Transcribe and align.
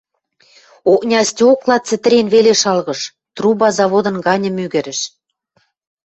Окня 0.93 1.21
стёкла 1.29 1.77
цӹтӹрен 1.87 2.27
веле 2.33 2.53
шалгыш, 2.61 3.01
труба 3.35 3.67
заводын 3.77 4.15
ганьы 4.25 4.49
мӱгӹрӹш. 4.57 4.99